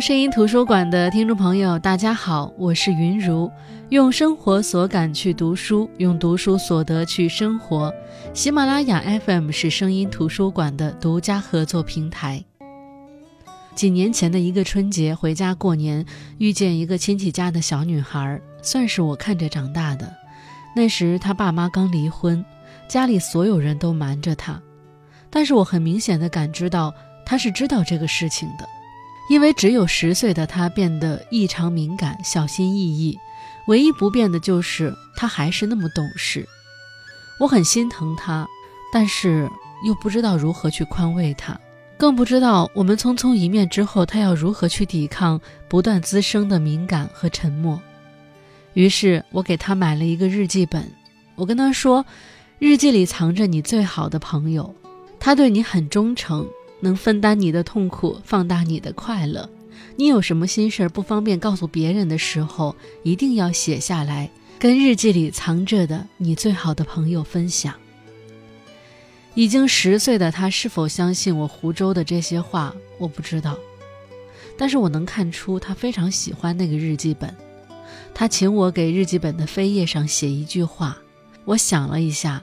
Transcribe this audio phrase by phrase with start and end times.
[0.00, 3.50] 声音图书馆的听众朋友，大家好，我是云如。
[3.88, 7.92] 用生活所感去读书，用读书所得去生活。
[8.34, 12.44] 喜马拉雅 FM 是声音图书馆的独家合作平台。
[13.74, 16.04] 几年前的一个春节回家过年，
[16.38, 20.12] 遇见一个亲戚家的小女孩，算是我看着长大的。
[20.74, 22.44] 那时她爸妈刚离婚，
[22.86, 24.60] 家里所有人都瞒着她，
[25.30, 26.92] 但是我很明显的感知到
[27.24, 28.75] 她是知道这个事情的。
[29.28, 33.18] 因为只有十岁的他变得异常敏感、小心翼翼，
[33.66, 36.46] 唯一不变的就是他还是那么懂事。
[37.40, 38.46] 我很心疼他，
[38.92, 39.50] 但是
[39.84, 41.58] 又不知道如何去宽慰他，
[41.98, 47.80] 更不知道我们匆匆一面之后，他要如何去抵抗不断滋生的敏感和沉默。
[48.74, 50.90] 于是我给他买了一个日记本，
[51.34, 52.06] 我跟他说，
[52.58, 54.74] 日记里藏着你最好的朋友，
[55.18, 56.46] 他对你很忠诚。
[56.80, 59.48] 能分担你的痛苦，放大你的快乐。
[59.96, 67.74] 你有什么心事儿不方便告诉别人的时候，一定要写下来，跟日记里藏着的你最好的朋友分享。
[69.34, 73.56] 已经十岁的他是否相信我湖州的这些话，我不知道。
[74.56, 77.34] 但是我能看出他非常喜欢那个日记本。
[78.14, 80.96] 他请我给日记本的扉页上写一句话，
[81.44, 82.42] 我想了一下。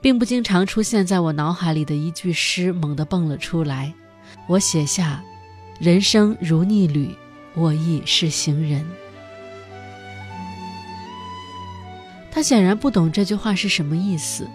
[0.00, 3.92] 并不经常出现在我脑海里的一句诗猛地蹦了出来，
[4.46, 5.22] 我写下
[5.78, 7.14] ：“人生如逆旅，
[7.54, 8.84] 我亦是行人。”
[12.32, 14.48] 他显然不懂这句话是什么意思，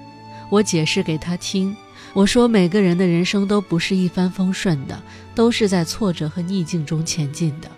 [0.49, 1.75] 我解释给他听。
[2.13, 4.99] 我说：“每个人的人生都不是一帆风顺的，
[5.35, 7.69] 都是在挫折和逆境中前进的。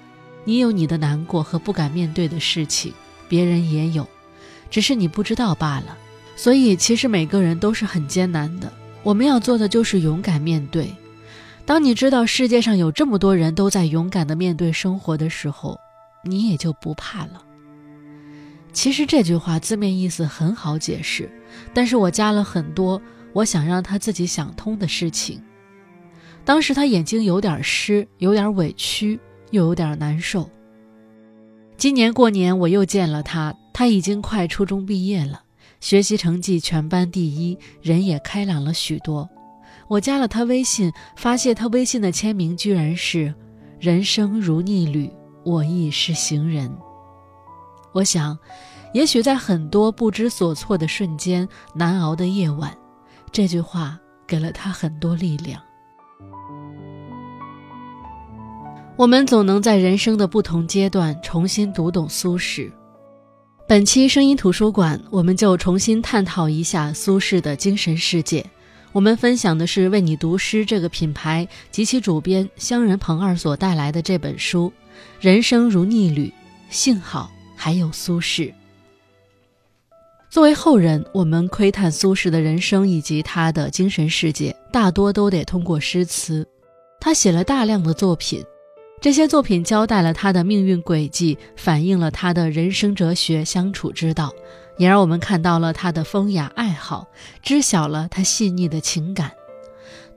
[0.46, 2.94] 你有你的难过和不敢面对的事情，
[3.28, 4.08] 别人也有，
[4.70, 5.98] 只是你不知道罢了。”
[6.38, 8.72] 所以，其实每个人都是很艰难的。
[9.04, 10.94] 我们要做的就是勇敢面对。
[11.66, 15.78] 当你知道世界上有这么多人都在勇敢的面对生活的时候，
[16.24, 17.44] 你也就不怕了。
[18.72, 21.30] 其实这句话字面意思很好解释，
[21.74, 23.02] 但是我加了很多
[23.34, 25.42] 我想让他自己想通的事情。
[26.46, 29.20] 当时他眼睛有点湿，有点委屈，
[29.50, 30.50] 又有点难受。
[31.76, 35.42] 今年过年我又见了他，他已经快初中毕业了。
[35.80, 39.30] 学习成绩全班第一，人也开朗了许多。
[39.88, 43.34] 我加了他微信，发现他微信的签名居然是
[43.80, 45.10] “人生如逆旅，
[45.46, 46.70] 我亦是行人”。
[47.94, 48.38] 我想，
[48.94, 52.76] 也许在很多不知所措的瞬间、难熬的夜晚，
[53.32, 55.62] 这句话给了他很多力量。
[58.98, 62.72] 我们总能在人生的不同阶段重新读懂苏轼。
[63.68, 68.46] 本期声音图书馆，我们就重新探讨一下苏轼的精神世界。
[68.94, 74.72] 我们分享的是为你读诗这个品牌及其主编乡人彭二所带来的这本书
[75.20, 76.28] 《人生如逆旅》，
[76.70, 78.54] 幸好还有苏轼。
[80.30, 86.48] 作为后人，我们窥探苏轼的人生以及他的精神世界，大多都得通过诗词。
[87.02, 88.42] 他写了大量的作品。
[89.00, 94.34] 这些作品交代了他的命运轨迹，反映了他的人生哲学、相处之道，
[94.78, 97.08] 也让我们看到了他的风雅爱好，
[97.44, 99.32] 知晓了他细腻的情感。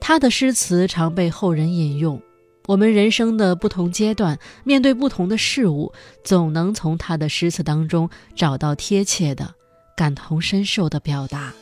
[0.01, 2.21] 他的诗词常被后人引用。
[2.67, 5.93] 我们人生的不同阶段，面对不同的事物，
[6.25, 9.55] 总能从他的诗词当中找到贴切的、
[9.95, 11.53] 感同身受的表达。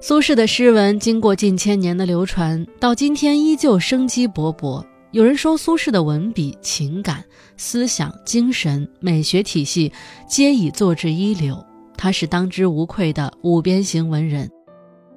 [0.00, 4.84] 苏轼的诗文经过近千年的流传，到今天依旧生机勃勃。
[5.12, 7.22] 有人说，苏轼的文笔、情感、
[7.58, 9.92] 思想、精神、美学体系
[10.26, 11.62] 皆已作至一流，
[11.98, 14.50] 他是当之无愧的五边形文人。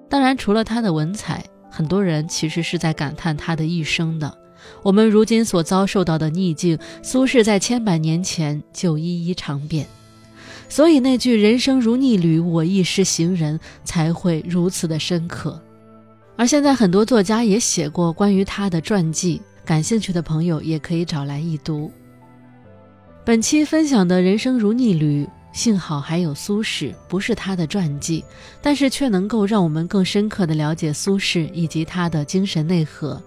[0.09, 1.41] 当然，除了他的文采，
[1.71, 4.37] 很多人其实是在感叹他的一生的。
[4.83, 9.87] 我们如今所遭受到的逆境，苏轼在千百年前就一一尝遍，
[10.67, 15.57] 所以那句“人生如逆旅，我亦是行人”才会如此的深刻。
[16.35, 19.41] 而现在，很多作家也写过关于他的传记。
[19.65, 21.91] 感兴趣的朋友也可以找来一读。
[23.25, 28.23] 本期分享的人生如逆旅，幸好还有苏轼，不是他的传记，
[28.61, 33.21] 但是却能够让我们更深刻的了解苏轼以及他的精神内核。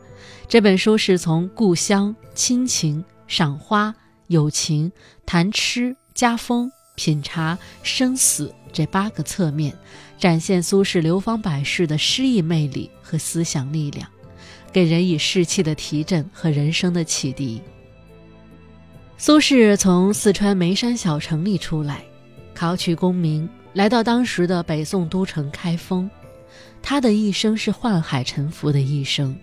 [0.47, 3.93] 这本书是从故乡、亲情、赏花、
[4.29, 4.93] 友情、
[5.27, 9.77] 谈吃、家风、品茶、生死这八个侧面，
[10.17, 14.09] 展现苏轼流芳百世的诗意魅力和思想力量。
[14.73, 17.61] 给人以士气的提振和人生的启迪。
[19.17, 22.05] 苏轼从四川眉山小城里出来，
[22.55, 26.09] 考取功名，来到当时的北宋都城开封。
[26.81, 29.37] 他的一生是宦海沉浮的一生。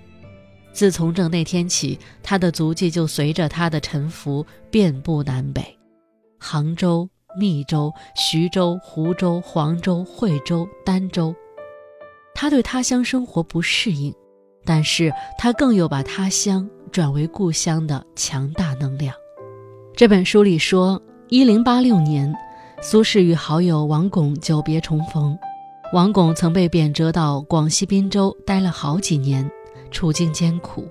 [0.71, 5.77] 自从政那天起，他的足迹就随着他的沉浮遍布南北，
[6.39, 11.35] 杭州、密州、徐州、湖州、黄州、惠州、儋州。
[12.33, 14.13] 他对他乡生活不适应，
[14.65, 19.15] 但是他更有把他乡转为故乡的强大能量。
[19.95, 22.33] 这本书里说，一零八六年，
[22.81, 25.37] 苏轼与好友王巩久别重逢。
[25.93, 29.49] 王巩曾被贬谪到广西滨州，待了好几年。
[29.91, 30.85] 处境艰苦，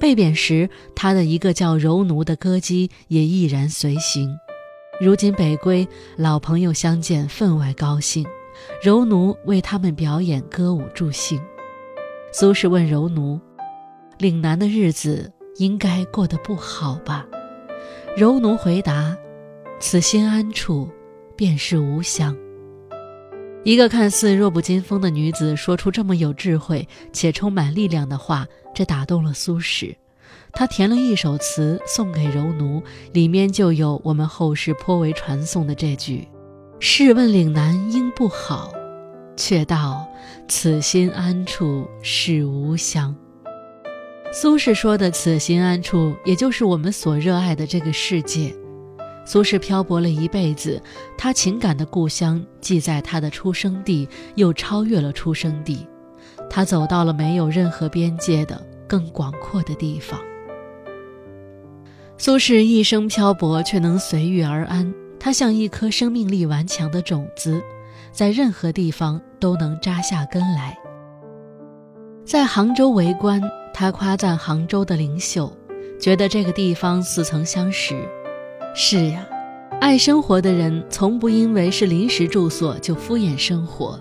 [0.00, 4.36] 被贬时，他的一个叫柔奴的歌姬也毅然随行。
[5.00, 5.86] 如今北归，
[6.16, 8.26] 老朋友相见，分外高兴。
[8.82, 11.40] 柔奴为他们表演歌舞助兴。
[12.34, 13.38] 苏轼问柔奴
[14.18, 17.26] ：“岭南的日子应该过得不好吧？”
[18.16, 19.14] 柔奴回答
[19.78, 20.88] ：“此心安处，
[21.36, 22.34] 便是吾乡。”
[23.64, 29.94] 一个看似弱不禁风的女子说出这么有智慧且充满力量的话，这打动了苏轼。
[30.52, 32.82] 他填了一首词送给柔奴，
[33.12, 36.26] 里面就有我们后世颇为传颂的这句
[36.80, 38.72] ：“试问岭南应不好，
[39.36, 40.06] 却道
[40.48, 43.14] 此心安处是吾乡。”
[44.32, 48.54] 苏轼说的“此心安处”，也就是我们所热爱的这个世界。
[49.24, 50.82] 苏轼漂泊了一辈子，
[51.18, 55.86] 他情感的故乡既在他的出生地，又超越了出生地。
[56.48, 60.18] 他走到了没有任何边界的更广阔的地方。
[62.18, 64.92] 苏轼一生漂泊，却能随遇而安。
[65.20, 67.62] 他像一颗生命力顽强的种子，
[68.12, 70.76] 在任何地方都能扎下根来。
[72.24, 73.40] 在杭州为官，
[73.74, 75.52] 他夸赞杭州的灵秀，
[75.98, 77.96] 觉得这个地方似曾相识。
[78.74, 79.26] 是呀，
[79.80, 83.98] 爱生活的人从不因为是临时住所就敷衍生活。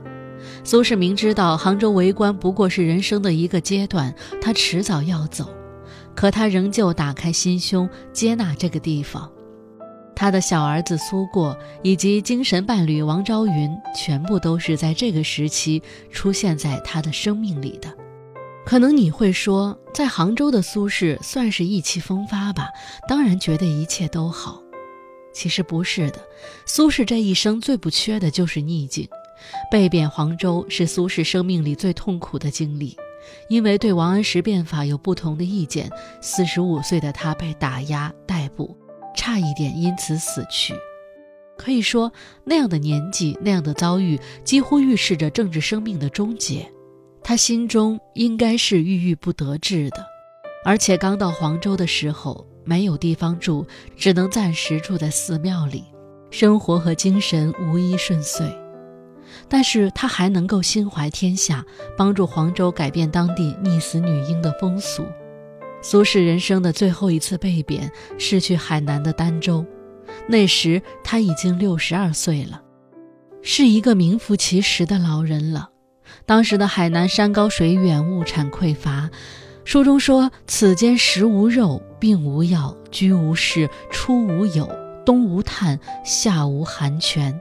[0.63, 5.49] 苏轼明知道杭州为官不过是人生的一个阶段，他迟早要走，
[6.13, 9.31] 可他仍旧打开心胸接纳这个地方。
[10.21, 15.81] 他的小儿子苏过以及精神伴侣王昭云，全部都是在这个时期
[16.11, 17.91] 出现在他的生命里的。
[18.63, 22.69] 可能你会说，在杭州的苏轼算是意气风发吧？
[23.07, 24.61] 当然觉得一切都好。
[25.33, 26.19] 其实不是的，
[26.67, 29.09] 苏轼这一生最不缺的就是逆境。
[29.71, 32.95] 被贬黄州是苏轼生命里最痛苦的经历，
[33.49, 35.89] 因为对王安石变法有不同的意见，
[36.21, 38.77] 四十五岁的他被打压逮捕，
[39.15, 40.73] 差一点因此死去。
[41.57, 42.11] 可以说，
[42.43, 46.67] 那样的年纪，那样的遭遇，几乎预示着政治生命的终结。
[47.23, 50.03] 他心中应该是郁郁不得志的，
[50.65, 53.65] 而且刚到黄州的时候没有地方住，
[53.95, 55.83] 只能暂时住在寺庙里，
[56.31, 58.51] 生活和精神无一顺遂。
[59.47, 61.63] 但是他还能够心怀天下，
[61.95, 65.05] 帮助黄州改变当地溺死女婴的风俗。
[65.81, 69.65] 苏轼人生的最后一次被贬是去海南的儋州，
[70.27, 72.61] 那时他已经六十二岁了，
[73.41, 75.69] 是一个名副其实的老人了。
[76.25, 79.09] 当时的海南山高水远，物产匮乏。
[79.63, 84.69] 书中说：“此间食无肉，病无药，居无室，出无友，
[85.05, 87.39] 冬无炭，夏无寒泉。”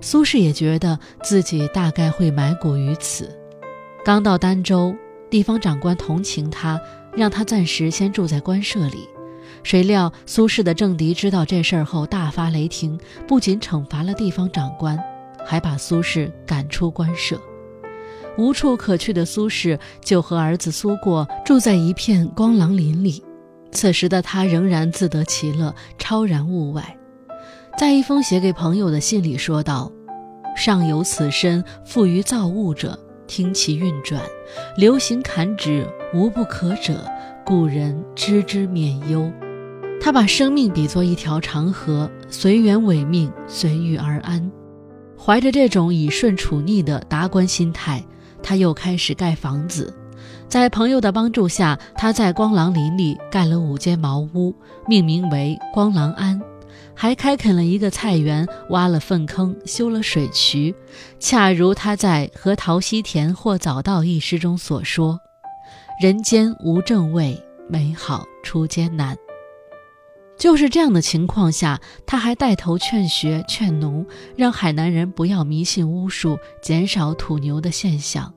[0.00, 3.34] 苏轼也觉得自己大概会埋骨于此。
[4.04, 4.94] 刚到儋州，
[5.30, 6.80] 地方长官同情他，
[7.14, 9.08] 让他暂时先住在官舍里。
[9.62, 14.98] 谁料苏轼的政敌知道这事儿后大发雷霆，不仅惩罚了地方长官，
[15.44, 17.40] 还把苏轼赶出官舍。
[18.38, 23.22] 无处可去的苏轼，就和儿子苏过住在一片光廊林里。
[23.72, 26.96] 此时的他仍然自得其乐，超然物外。
[27.76, 29.92] 在一封写给朋友的信里说道
[30.56, 32.98] ：“上有此身富于造物者，
[33.30, 34.20] 听其运转，
[34.76, 37.06] 流行坎指，无不可者，
[37.46, 39.30] 故人知之免忧。”
[40.02, 44.50] 他把生命比作一条长河，随缘委命，随遇而安。
[45.16, 48.02] 怀着这种以顺处逆的达观心态。
[48.42, 49.94] 他又开始盖房子，
[50.48, 54.52] 在朋友的帮助下，他在光廊林里盖了五间茅屋，
[54.88, 56.40] 命名为光廊庵，
[57.00, 60.74] 还开垦了一个菜园，挖了粪坑，修了水渠，
[61.18, 65.18] 恰如他在《和陶溪田或早稻》一诗中所说
[65.98, 69.16] ：“人间无正位，美好出艰难。”
[70.36, 74.04] 就是这样的情况下，他还带头劝学劝农，
[74.36, 78.34] 让海南人不要迷信巫术，减少土牛的现象。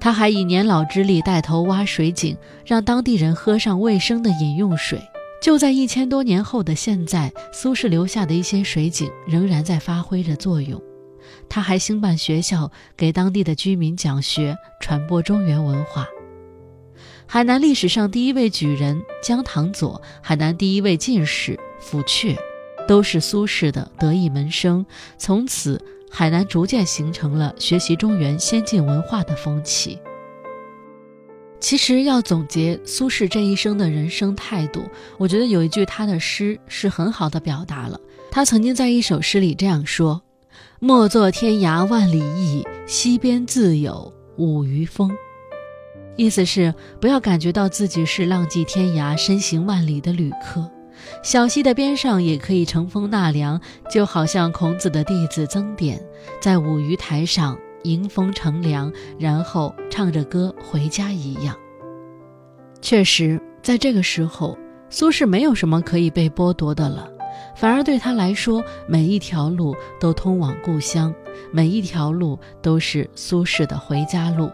[0.00, 5.02] 他还以年老之力带头挖水井，让当地人喝上卫生的饮用水。
[5.46, 10.82] 就在一千多年后的现在，苏轼留下的一些水井仍然在发挥着作用。
[11.48, 16.04] 他还兴办学校，给当地的居民讲学，传播中原文化。
[17.26, 22.36] 海南历史上第一位举人姜唐佐，海南第一位进士府阙，
[22.88, 24.84] 都是苏轼的得意门生。
[25.16, 29.96] 从此，海南逐渐形成了学习中原先进文化的风气。
[31.58, 34.82] 其实要总结苏轼这一生的人生态度，
[35.18, 37.98] 我觉得有一句他的诗是很好的表达了。
[38.30, 40.22] 他曾经在一首诗里这样说
[40.78, 45.10] ：“莫作天涯万里意，溪边自有舞鱼风。”
[46.16, 50.70] 意思是不要感觉到自己是浪迹天涯、身行万里的旅客，
[51.22, 53.60] 小溪的边上也可以乘风纳凉，
[53.90, 56.02] 就好像孔子的弟子曾点
[56.40, 57.58] 在舞鱼台上。
[57.86, 61.56] 迎风乘凉，然后唱着歌回家一样。
[62.80, 64.58] 确实，在这个时候，
[64.90, 67.08] 苏轼没有什么可以被剥夺的了，
[67.56, 71.14] 反而对他来说，每一条路都通往故乡，
[71.50, 74.50] 每一条路都是苏轼的回家路。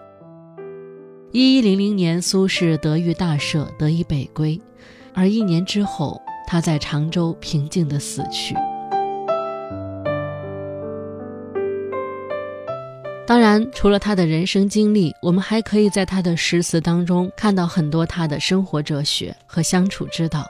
[1.33, 4.61] 一一零零年，苏轼得遇大赦，得以北归，
[5.15, 8.55] 而一年之后，他在常州平静地死去。
[13.33, 20.47] 当然，除了他的人生经历，我们还可以在他的诗词当中看到很多他的生活哲学和相处之道。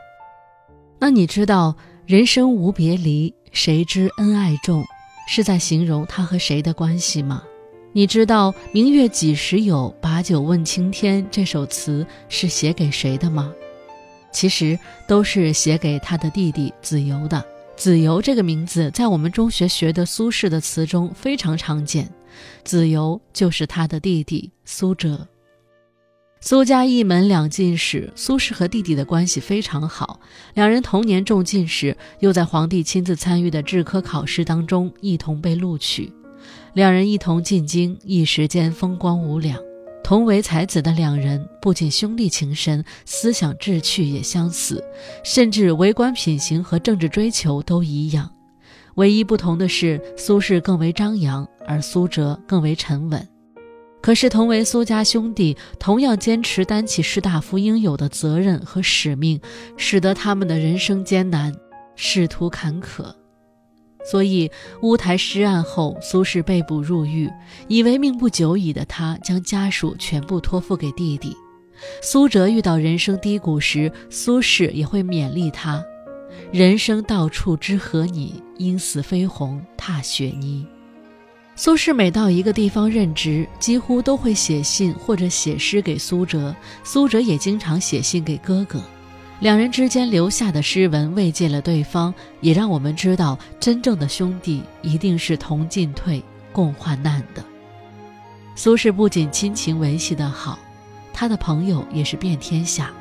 [0.98, 4.84] 那你知道“人生无别离，谁知恩爱重”
[5.28, 7.44] 是在形容他和谁的关系吗？
[7.92, 13.52] 你知道“明月几时有，把酒问青天”这首词是写给谁的吗？
[14.32, 17.44] 其实都是写给他的弟弟子由的。
[17.76, 22.10] 子由这个名字在我们中学学的苏轼的词中非常常见。
[22.64, 25.26] 子由就是他的弟弟苏辙。
[26.40, 30.18] 苏家一门两进士，苏轼和弟弟的关系非常好。
[30.54, 36.12] 两人同年中进士，又在皇帝亲自参与的制科考试当中一同被录取。
[36.74, 39.56] 两人一同进京，一时间风光无两。
[40.02, 44.82] 同为才子的两人，不仅兄弟情深，思想志趣也相似，
[45.22, 48.28] 甚至为官品行和政治追求都一样。
[48.96, 53.26] 唯一不同的是，苏轼更为张扬，而苏辙更为沉稳。
[54.02, 59.40] 可是，同为苏家兄弟，同样坚持担起士大夫应有的责任和使命，
[59.76, 61.54] 使得他们的人生艰难，
[61.94, 63.14] 仕途坎坷。
[64.04, 64.50] 所以，
[64.82, 67.30] 乌台诗案后，苏轼被捕入狱，
[67.68, 71.36] 以为命不久矣的他，将家属全部托付给弟弟。
[72.02, 75.80] 苏辙遇到人生低谷时，苏轼也会勉励他。
[76.50, 80.66] 人生到处知何你，因死飞鸿踏雪泥。
[81.54, 88.82] 苏轼每到一个地方任职，几乎都会写信或者写诗给苏辙，苏辙也经常写信给哥哥。
[89.40, 96.22] 两人之间留下的诗文慰藉了对方，也让我们知道，真正的兄弟一定是同进退、
[96.52, 97.44] 共患难的。
[98.54, 100.58] 苏轼不仅亲情维系得好，
[101.12, 102.92] 他的朋友也是遍天下。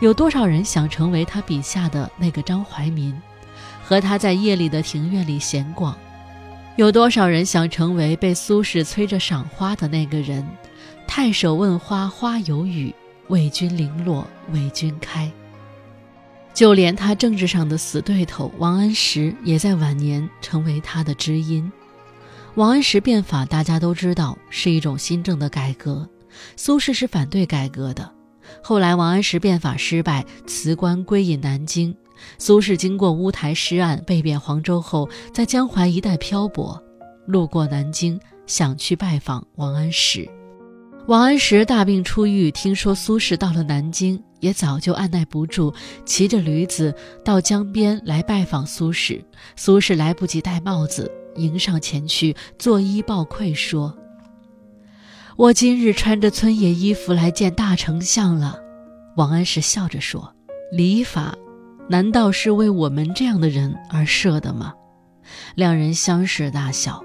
[0.00, 3.14] 有多少人想成为他笔下的那个张怀民，
[3.82, 5.96] 和他在夜里的庭院里闲逛？
[6.76, 10.46] 有多少人想成为被苏轼催着赏花的那个人？
[11.06, 12.94] 太守问花花有语，
[13.28, 15.30] 为君零落为君开。
[16.52, 21.70] 就连他政治上的死对头王安石，也在晚年成为他的知音。
[22.56, 26.08] 王安石变法，大家都知道是一种新政的改革，
[26.56, 28.15] 苏轼是反对改革的。
[28.62, 31.94] 后来，王安石变法失败，辞官归隐南京。
[32.38, 36.82] 苏轼经过乌台诗案，被贬黄州后，在江淮一带漂泊，
[37.26, 40.28] 路过南京，想去拜访王安石。
[41.06, 45.72] 王安石大病初愈，听说苏轼到了南京，也早就按耐不住，
[46.04, 46.92] 骑着驴子
[47.24, 49.22] 到江边来拜访苏轼。
[49.54, 53.96] 苏轼来不及戴帽子，迎上前去，作揖抱愧说。
[55.36, 58.58] 我今日穿着村野衣服来见大丞相了，
[59.16, 60.32] 王安石笑着说
[60.72, 61.34] ：“礼法，
[61.90, 64.72] 难道是为我们这样的人而设的吗？”
[65.54, 67.04] 两人相视大笑。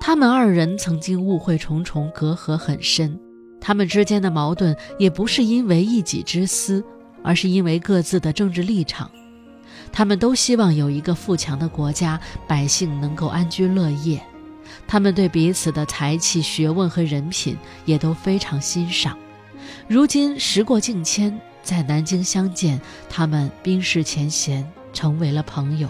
[0.00, 3.16] 他们二人曾经误会重重，隔阂很深。
[3.60, 6.82] 他们之间的矛盾也不是因为一己之私，
[7.22, 9.08] 而是因为各自的政治立场。
[9.92, 14.20] 他们都希望有一个富强的国家，百姓能够安居乐业。
[14.90, 19.16] 他们对彼此的才气、学问和人品也都非常欣赏。
[19.86, 25.88] 如今时过境迁，在南京相见，他们冰释前嫌，成为了朋友。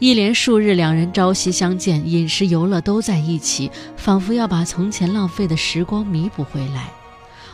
[0.00, 6.90] 一连数日，两人朝夕相见，饮食游乐都在一起，仿佛要把从前浪费的时光弥补回来。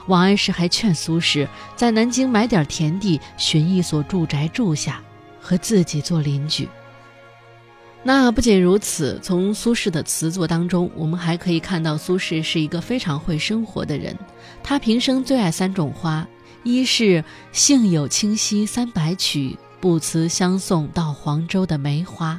[0.07, 1.47] 王安石还劝苏轼
[1.77, 5.03] 在南京买点田地，寻一所住宅住下，
[5.43, 6.67] 和自己做邻居。
[8.07, 14.17] 那不仅如此，从苏轼的词作当中，我们还可以看到苏轼是一个非常会生活的人。
[14.63, 16.25] 他平生最爱三种花，
[16.63, 22.39] 一是性有清溪三百曲，不辞相送到黄州的梅花；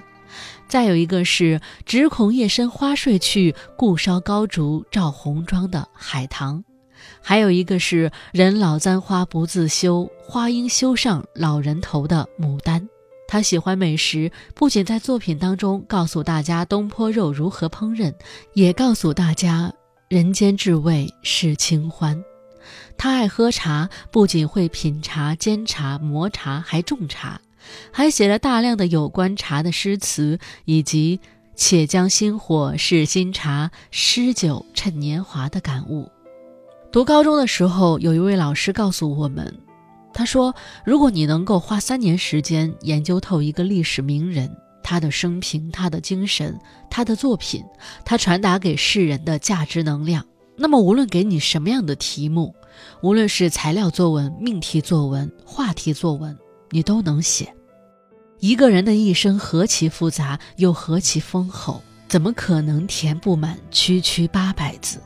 [0.69, 6.63] 再有一个是只恐夜深花睡去，故烧高烛照红妆的海棠；
[7.21, 12.87] 还有一个是人老簪花不自修，花应羞上老人头的牡丹。
[13.27, 18.13] 他喜欢美食，不仅在作品当中告诉大家东坡肉如何烹饪，
[18.53, 19.73] 也告诉大家
[20.07, 22.23] 人间至味是清欢。
[22.97, 27.39] 他爱喝茶，不仅会品茶、煎茶、磨茶，还种茶，
[27.91, 31.19] 还写了大量的有关茶的诗词，以及
[31.53, 36.09] “且将新火试新茶，诗酒趁年华”的感悟。
[36.91, 39.53] 读高中的时候，有一位老师告诉我们。
[40.17, 46.59] 他说：“如果你能够花三年时间研究透一个历史名人，他的生平、他的精神、
[46.89, 47.63] 他的作品，
[48.03, 52.55] 他传达给世人的价值能量，那么无论给你什么样的题目，
[53.03, 56.35] 无论是材料作文、命题作文、话题作文，
[56.71, 57.53] 你都能写。
[58.39, 64.99] 一个人的一生何其复杂，又何其丰厚，怎么可能填不满区区八百字？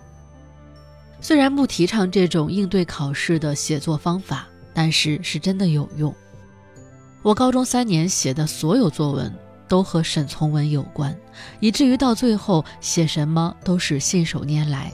[1.20, 6.14] 虽然不提倡这种应对考试的写作方法。”但是是真的有用。
[7.22, 9.32] 我高中三年写的所有作文
[9.68, 11.16] 都和沈从文有关，
[11.60, 14.92] 以至于到最后写什么都是信手拈来。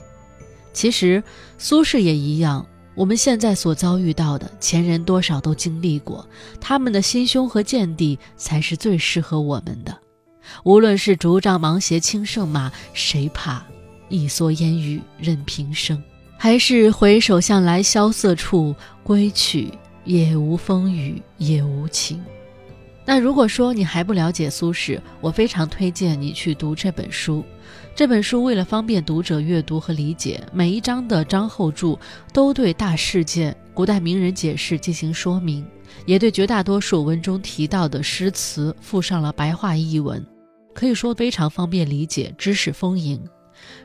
[0.72, 1.22] 其实
[1.56, 6.28] 苏轼也一样，我们现在所遭遇到的前人多少都经历过，
[6.60, 9.98] 他们的心胸和见地才是最适合我们的。
[10.64, 13.64] 无论是竹杖芒鞋轻胜马，谁怕
[14.08, 16.02] 一蓑烟雨任平生。
[16.40, 19.72] 还是回首向来萧瑟处，归去，
[20.04, 22.24] 也无风雨也无晴。
[23.04, 27.44] 那如果说你还不了解苏轼，我非常推荐你去读这本书。
[27.92, 31.98] 这本书为了方便读者阅读和理解，每一章的章后注
[32.32, 35.66] 都对大事件、古代名人解释进行说明，
[36.06, 40.24] 也对绝大多数文中提到的诗词附上了白话译文，
[40.72, 43.20] 可以说非常方便理解，知识丰盈。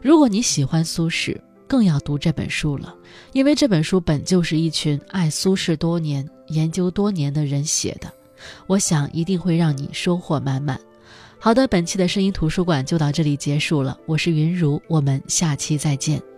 [0.04, 1.36] 如果你喜欢苏轼，
[1.68, 2.94] 更要读这本书了，
[3.32, 8.12] 因为这本书本就是一群爱苏轼多年、研究多年的人写的，
[8.68, 10.80] 我想一定会让你收获满满。
[11.40, 16.33] 好的，本期的声音图书馆就到这里结束了，我是云如，我们下期再见。